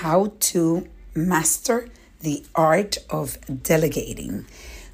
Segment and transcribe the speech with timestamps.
[0.00, 1.86] how to master
[2.20, 4.46] the art of delegating.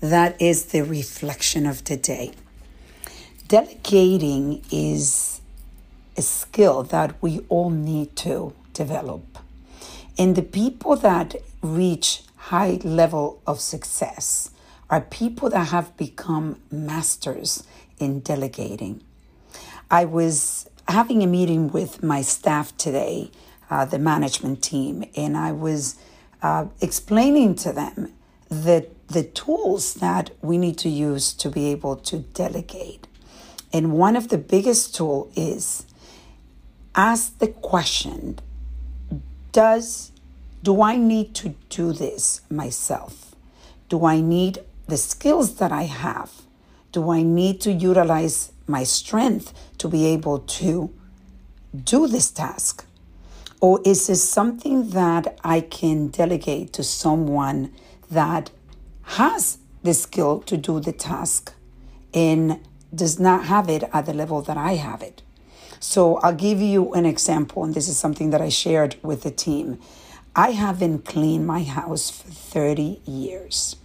[0.00, 2.32] That is the reflection of today.
[3.46, 5.42] Delegating is
[6.16, 9.38] a skill that we all need to develop.
[10.16, 14.52] And the people that reach high level of success
[14.88, 17.62] are people that have become masters
[17.98, 19.02] in delegating.
[19.90, 23.30] I was having a meeting with my staff today,
[23.70, 25.96] uh, the management team, and I was
[26.42, 28.12] uh, explaining to them
[28.48, 33.06] the, the tools that we need to use to be able to delegate.
[33.72, 35.86] And one of the biggest tool is
[36.94, 38.38] ask the question,
[39.52, 40.12] does
[40.62, 43.34] do I need to do this myself?
[43.88, 46.32] Do I need the skills that I have?
[46.92, 50.94] Do I need to utilize my strength to be able to
[51.74, 52.86] do this task?
[53.60, 57.72] Or is this something that I can delegate to someone
[58.10, 58.50] that
[59.02, 61.54] has the skill to do the task
[62.12, 62.60] and
[62.94, 65.22] does not have it at the level that I have it?
[65.80, 69.30] So I'll give you an example, and this is something that I shared with the
[69.30, 69.78] team.
[70.36, 73.76] I haven't cleaned my house for 30 years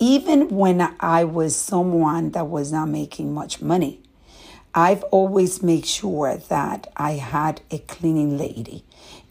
[0.00, 4.00] even when I was someone that was not making much money,
[4.74, 8.84] I've always made sure that I had a cleaning lady.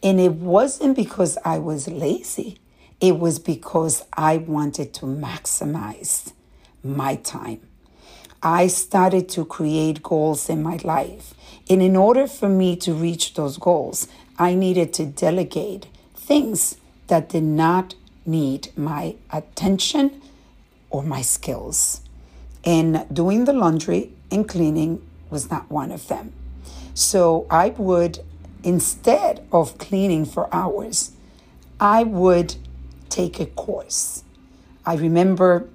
[0.03, 2.59] And it wasn't because I was lazy,
[2.99, 6.33] it was because I wanted to maximize
[6.83, 7.61] my time.
[8.41, 11.33] I started to create goals in my life.
[11.69, 17.29] And in order for me to reach those goals, I needed to delegate things that
[17.29, 20.21] did not need my attention
[20.89, 22.01] or my skills.
[22.63, 26.33] And doing the laundry and cleaning was not one of them.
[26.93, 28.19] So I would,
[28.63, 31.11] instead of cleaning for hours,
[31.79, 32.55] I would
[33.09, 34.23] take a course.
[34.85, 35.69] I remember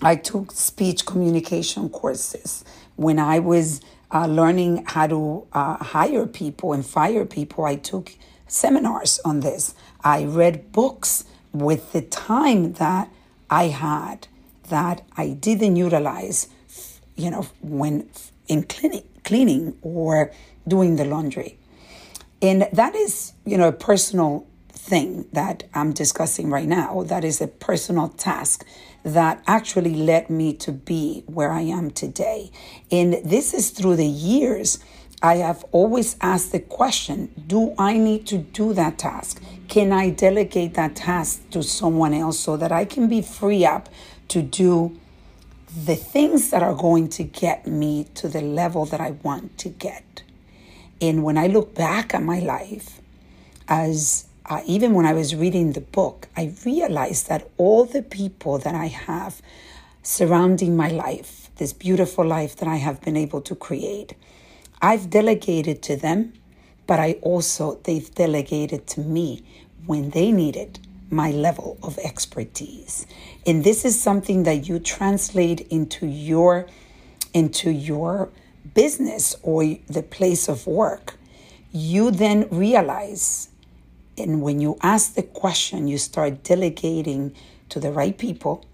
[0.00, 2.64] I took speech communication courses
[2.96, 3.80] when I was
[4.10, 7.64] uh, learning how to uh, hire people and fire people.
[7.64, 8.12] I took
[8.46, 9.74] seminars on this.
[10.04, 13.08] I read books with the time that
[13.48, 14.28] I had
[14.68, 16.48] that I didn't utilize,
[17.16, 18.08] you know, when
[18.48, 20.32] in cleaning, cleaning or
[20.66, 21.58] doing the laundry.
[22.40, 27.04] And that is, you know, a personal thing that I'm discussing right now.
[27.04, 28.66] That is a personal task
[29.04, 32.50] that actually led me to be where I am today.
[32.90, 34.78] And this is through the years.
[35.22, 39.40] I have always asked the question Do I need to do that task?
[39.68, 43.88] Can I delegate that task to someone else so that I can be free up
[44.28, 44.98] to do
[45.74, 49.70] the things that are going to get me to the level that I want to
[49.70, 50.22] get.
[51.00, 53.00] And when I look back at my life,
[53.68, 58.58] as uh, even when I was reading the book, I realized that all the people
[58.58, 59.40] that I have
[60.02, 64.14] surrounding my life, this beautiful life that I have been able to create,
[64.82, 66.34] I've delegated to them,
[66.86, 69.42] but I also, they've delegated to me
[69.86, 70.80] when they needed
[71.12, 73.06] my level of expertise.
[73.46, 76.66] And this is something that you translate into your
[77.34, 78.30] into your
[78.74, 81.14] business or the place of work.
[81.70, 83.48] You then realize
[84.18, 87.34] and when you ask the question, you start delegating
[87.70, 88.64] to the right people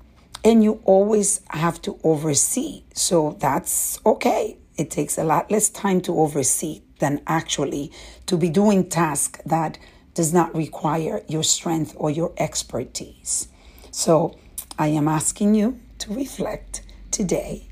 [0.44, 2.82] and you always have to oversee.
[2.94, 4.56] So that's okay.
[4.76, 7.92] It takes a lot less time to oversee than actually
[8.26, 9.78] to be doing tasks that
[10.14, 13.48] does not require your strength or your expertise.
[13.90, 14.36] So
[14.78, 17.66] I am asking you to reflect today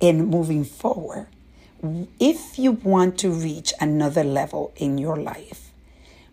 [0.00, 1.28] in moving forward.
[2.18, 5.72] If you want to reach another level in your life,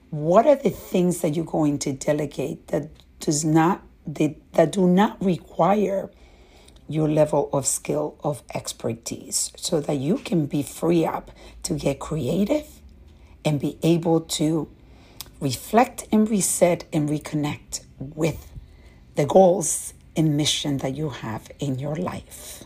[0.10, 2.90] what are the things that you're going to delegate that
[3.20, 6.10] does not that, that do not require
[6.90, 11.32] your level of skill of expertise so that you can be free up
[11.64, 12.68] to get creative
[13.46, 14.70] and be able to
[15.44, 18.50] reflect and reset and reconnect with
[19.16, 22.64] the goals and mission that you have in your life.